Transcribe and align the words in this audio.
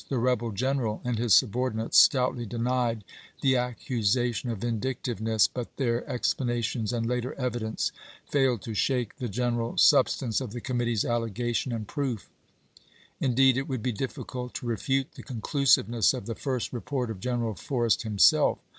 The 0.09 0.17
rebel 0.17 0.51
general 0.51 0.99
and 1.05 1.19
his 1.19 1.35
subordinates 1.35 1.99
stoutly 1.99 2.47
denied 2.47 3.03
the 3.41 3.55
accusation 3.55 4.49
of 4.49 4.57
vindictiveness, 4.57 5.45
but 5.47 5.77
their 5.77 6.09
explanations 6.09 6.91
and 6.91 7.05
later 7.05 7.35
evidence 7.35 7.91
failed 8.27 8.63
to 8.63 8.73
shake 8.73 9.17
the 9.17 9.29
general 9.29 9.77
substance 9.77 10.41
of 10.41 10.53
the 10.53 10.59
Committee's 10.59 11.05
allegation 11.05 11.71
and 11.71 11.87
proof. 11.87 12.31
Indeed, 13.19 13.57
it 13.57 13.67
would 13.67 13.83
be 13.83 13.91
difficult 13.91 14.55
to 14.55 14.65
refute 14.65 15.11
the 15.11 15.21
conclusiveness 15.21 16.15
of 16.15 16.25
the 16.25 16.33
first 16.33 16.73
report 16.73 17.11
of 17.11 17.19
General 17.19 17.53
For 17.53 17.83
rest 17.83 18.01
himself. 18.01 18.57